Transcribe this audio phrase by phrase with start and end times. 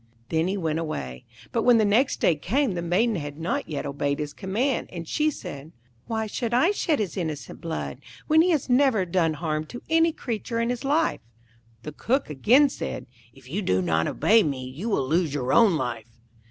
[0.29, 3.85] Then he went away; but when the next day came the Maiden had not yet
[3.85, 5.73] obeyed his command, and she said,
[6.07, 10.11] 'Why should I shed his innocent blood, when he has never done harm to any
[10.11, 11.21] creature in his life?'
[11.83, 15.75] The Cook again said, 'If you do not obey me, you will lose your own
[15.75, 16.19] life.'